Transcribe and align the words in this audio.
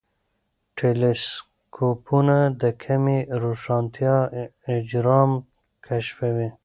ټیلېسکوپونه 0.77 2.37
د 2.61 2.63
کمې 2.83 3.19
روښانتیا 3.43 4.17
اجرام 4.75 5.31
کشفوي. 5.85 6.49